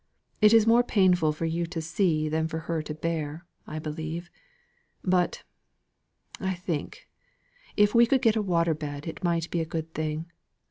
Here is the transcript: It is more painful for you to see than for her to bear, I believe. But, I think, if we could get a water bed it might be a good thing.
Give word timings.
It 0.41 0.51
is 0.51 0.65
more 0.65 0.81
painful 0.81 1.31
for 1.31 1.45
you 1.45 1.67
to 1.67 1.79
see 1.79 2.27
than 2.27 2.47
for 2.47 2.61
her 2.61 2.81
to 2.81 2.93
bear, 2.95 3.45
I 3.67 3.77
believe. 3.77 4.31
But, 5.03 5.43
I 6.39 6.55
think, 6.55 7.07
if 7.77 7.93
we 7.93 8.07
could 8.07 8.23
get 8.23 8.35
a 8.35 8.41
water 8.41 8.73
bed 8.73 9.05
it 9.05 9.23
might 9.23 9.51
be 9.51 9.61
a 9.61 9.65
good 9.71 9.93
thing. 9.93 10.31